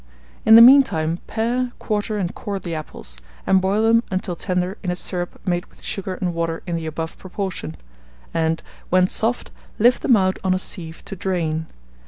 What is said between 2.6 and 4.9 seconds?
apples, and boil them until tender in